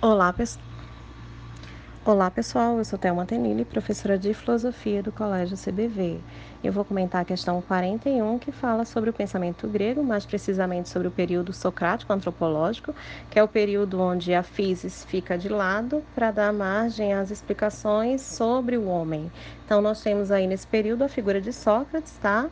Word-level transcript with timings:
Olá, 0.00 0.32
pes... 0.32 0.56
Olá 2.04 2.30
pessoal, 2.30 2.78
eu 2.78 2.84
sou 2.84 2.96
Thelma 2.96 3.26
Tenille, 3.26 3.64
professora 3.64 4.16
de 4.16 4.32
Filosofia 4.32 5.02
do 5.02 5.10
Colégio 5.10 5.56
CBV. 5.56 6.20
Eu 6.62 6.72
vou 6.72 6.84
comentar 6.84 7.22
a 7.22 7.24
questão 7.24 7.60
41, 7.60 8.38
que 8.38 8.52
fala 8.52 8.84
sobre 8.84 9.10
o 9.10 9.12
pensamento 9.12 9.66
grego, 9.66 10.04
mais 10.04 10.24
precisamente 10.24 10.88
sobre 10.88 11.08
o 11.08 11.10
período 11.10 11.52
socrático 11.52 12.12
antropológico, 12.12 12.94
que 13.28 13.40
é 13.40 13.42
o 13.42 13.48
período 13.48 14.00
onde 14.00 14.32
a 14.32 14.44
physis 14.44 15.04
fica 15.04 15.36
de 15.36 15.48
lado 15.48 16.00
para 16.14 16.30
dar 16.30 16.52
margem 16.52 17.12
às 17.12 17.32
explicações 17.32 18.22
sobre 18.22 18.76
o 18.76 18.86
homem. 18.86 19.32
Então, 19.64 19.82
nós 19.82 20.00
temos 20.00 20.30
aí 20.30 20.46
nesse 20.46 20.68
período 20.68 21.02
a 21.02 21.08
figura 21.08 21.40
de 21.40 21.52
Sócrates, 21.52 22.16
tá? 22.18 22.48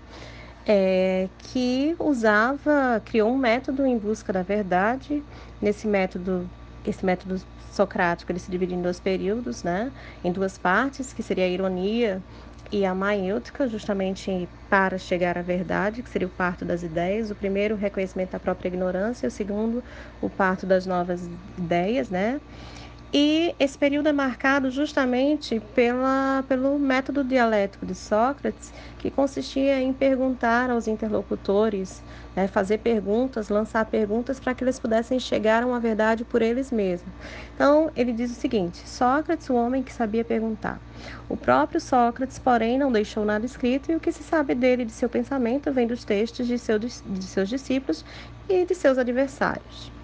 É, 0.67 1.29
que 1.39 1.95
usava, 2.01 3.01
criou 3.05 3.31
um 3.31 3.39
método 3.39 3.87
em 3.87 3.97
busca 3.97 4.33
da 4.33 4.43
verdade. 4.43 5.25
Nesse 5.61 5.87
método, 5.87 6.51
esse 6.87 7.05
método 7.05 7.41
socrático 7.73 8.33
ele 8.33 8.39
se 8.39 8.51
divide 8.51 8.75
em 8.75 8.83
dois 8.83 8.99
períodos, 9.01 9.63
né? 9.63 9.93
Em 10.25 10.33
duas 10.33 10.57
partes, 10.57 11.13
que 11.13 11.23
seria 11.23 11.45
a 11.45 11.49
ironia 11.49 12.23
e 12.73 12.85
a 12.85 12.95
maêutica, 12.95 13.69
justamente 13.69 14.49
para 14.69 14.99
chegar 14.99 15.39
à 15.39 15.43
verdade, 15.43 16.03
que 16.03 16.11
seria 16.11 16.27
o 16.27 16.31
parto 16.31 16.65
das 16.65 16.83
ideias. 16.83 17.31
O 17.31 17.35
primeiro, 17.35 17.75
o 17.75 17.79
reconhecimento 17.79 18.33
da 18.33 18.41
própria 18.41 18.69
ignorância, 18.69 19.29
o 19.29 19.31
segundo, 19.31 19.85
o 20.21 20.29
parto 20.29 20.67
das 20.67 20.87
novas 20.87 21.31
ideias, 21.57 22.11
né? 22.11 22.41
E 23.13 23.55
esse 23.61 23.79
período 23.79 24.09
é 24.09 24.13
marcado 24.13 24.69
justamente 24.69 25.61
pela, 25.75 26.45
pelo 26.49 26.77
método 26.79 27.23
dialético 27.23 27.87
de 27.87 27.95
Sócrates, 27.95 28.73
que 28.99 29.11
consistia 29.13 29.81
em 29.81 29.93
perguntar 29.93 30.71
aos 30.71 30.89
interlocutores, 30.89 32.03
né, 32.35 32.49
fazer 32.49 32.79
perguntas, 32.79 33.49
lançar 33.49 33.87
perguntas 33.87 34.41
para 34.41 34.55
que 34.55 34.65
eles 34.65 34.81
pudessem 34.81 35.21
chegar 35.21 35.63
a 35.63 35.67
uma 35.67 35.79
verdade 35.79 36.25
por 36.25 36.43
eles 36.43 36.73
mesmos. 36.73 37.13
Então, 37.55 37.91
ele 37.95 38.13
diz 38.13 38.33
o 38.33 38.35
seguinte: 38.35 38.89
Sócrates, 38.89 39.49
o 39.49 39.55
homem 39.55 39.85
que 39.85 39.93
sabia 39.93 40.25
perguntar. 40.25 40.81
O 41.29 41.37
próprio 41.37 41.81
Sócrates, 41.81 42.39
porém, 42.41 42.77
não 42.77 42.91
deixou 42.91 43.25
nada 43.25 43.47
escrito, 43.47 43.91
e 43.93 43.97
o 43.97 44.01
que 44.01 44.11
se 44.11 44.25
sabe 44.25 44.55
dele 44.55 44.85
de 44.85 44.93
seu 44.93 45.09
pensamento 45.09 45.73
vem 45.73 45.87
dos 45.87 46.05
textos 46.05 46.47
de, 46.47 46.59
seu, 46.59 46.79
de 46.79 46.91
seus 47.23 47.49
discípulos 47.49 48.05
e 48.49 48.67
de 48.67 48.75
seus 48.75 48.99
adversários. 48.99 49.96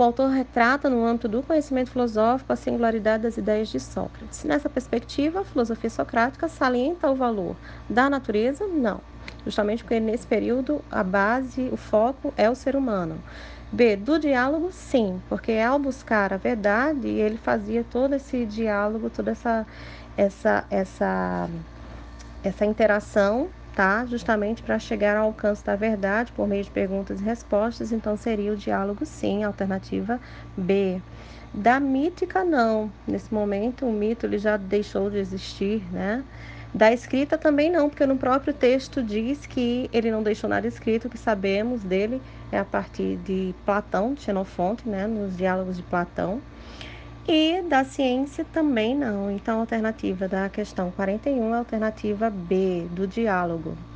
O 0.00 0.02
autor 0.02 0.30
retrata, 0.30 0.88
no 0.88 1.04
âmbito 1.04 1.28
do 1.28 1.42
conhecimento 1.42 1.90
filosófico, 1.90 2.50
a 2.50 2.56
singularidade 2.56 3.24
das 3.24 3.36
ideias 3.36 3.68
de 3.68 3.78
Sócrates. 3.78 4.44
Nessa 4.44 4.66
perspectiva, 4.66 5.40
a 5.42 5.44
filosofia 5.44 5.90
socrática 5.90 6.48
salienta 6.48 7.10
o 7.10 7.14
valor 7.14 7.54
da 7.86 8.08
natureza? 8.08 8.66
Não. 8.66 9.02
Justamente 9.44 9.84
porque 9.84 10.00
nesse 10.00 10.26
período 10.26 10.82
a 10.90 11.04
base, 11.04 11.68
o 11.70 11.76
foco 11.76 12.32
é 12.34 12.48
o 12.48 12.54
ser 12.54 12.76
humano. 12.76 13.22
B. 13.70 13.94
Do 13.94 14.18
diálogo, 14.18 14.70
sim, 14.72 15.20
porque 15.28 15.52
ao 15.52 15.78
buscar 15.78 16.32
a 16.32 16.38
verdade, 16.38 17.06
ele 17.06 17.36
fazia 17.36 17.84
todo 17.84 18.14
esse 18.14 18.46
diálogo, 18.46 19.10
toda 19.10 19.32
essa, 19.32 19.66
essa, 20.16 20.64
essa, 20.70 21.46
essa 22.42 22.64
interação 22.64 23.50
tá? 23.74 24.04
Justamente 24.06 24.62
para 24.62 24.78
chegar 24.78 25.16
ao 25.16 25.26
alcance 25.26 25.64
da 25.64 25.76
verdade 25.76 26.32
por 26.32 26.46
meio 26.46 26.64
de 26.64 26.70
perguntas 26.70 27.20
e 27.20 27.24
respostas, 27.24 27.92
então 27.92 28.16
seria 28.16 28.52
o 28.52 28.56
diálogo 28.56 29.04
sim, 29.06 29.44
alternativa 29.44 30.20
B. 30.56 31.00
Da 31.52 31.80
mítica 31.80 32.44
não, 32.44 32.92
nesse 33.06 33.32
momento 33.34 33.84
o 33.86 33.92
mito 33.92 34.26
ele 34.26 34.38
já 34.38 34.56
deixou 34.56 35.10
de 35.10 35.18
existir, 35.18 35.82
né? 35.92 36.24
Da 36.72 36.92
escrita 36.92 37.36
também 37.36 37.70
não, 37.70 37.88
porque 37.90 38.06
no 38.06 38.16
próprio 38.16 38.54
texto 38.54 39.02
diz 39.02 39.44
que 39.44 39.90
ele 39.92 40.10
não 40.10 40.22
deixou 40.22 40.48
nada 40.48 40.68
escrito, 40.68 41.08
o 41.08 41.10
que 41.10 41.18
sabemos 41.18 41.82
dele 41.82 42.22
é 42.52 42.58
a 42.58 42.64
partir 42.64 43.16
de 43.16 43.52
Platão, 43.64 44.14
de 44.14 44.22
Xenofonte, 44.22 44.88
né, 44.88 45.08
nos 45.08 45.36
diálogos 45.36 45.76
de 45.76 45.82
Platão. 45.82 46.40
E 47.32 47.62
da 47.68 47.84
ciência 47.84 48.44
também 48.44 48.94
não. 48.96 49.30
Então, 49.30 49.58
a 49.58 49.60
alternativa 49.60 50.28
da 50.28 50.50
questão 50.50 50.90
41 50.92 51.52
é 51.52 51.56
a 51.56 51.58
alternativa 51.60 52.28
B, 52.28 52.88
do 52.90 53.06
diálogo. 53.06 53.86